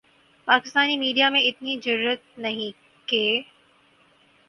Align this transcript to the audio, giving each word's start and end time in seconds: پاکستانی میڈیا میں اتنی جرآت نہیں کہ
پاکستانی 0.47 0.97
میڈیا 0.97 1.29
میں 1.29 1.41
اتنی 1.41 1.77
جرآت 1.77 2.37
نہیں 2.37 2.71
کہ 3.07 3.41